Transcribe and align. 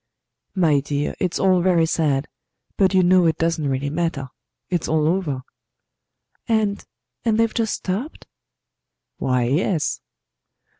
"My 0.55 0.79
dear, 0.79 1.13
it's 1.19 1.37
all 1.39 1.61
very 1.61 1.85
sad; 1.85 2.27
but 2.75 2.95
you 2.95 3.03
know 3.03 3.27
it 3.27 3.37
doesn't 3.37 3.67
really 3.69 3.91
matter. 3.91 4.29
It's 4.67 4.87
all 4.87 5.07
over." 5.07 5.43
"And 6.47 6.83
and 7.23 7.39
they've 7.39 7.53
just 7.53 7.75
stopped?" 7.75 8.25
"Why, 9.19 9.43
yes." 9.43 10.01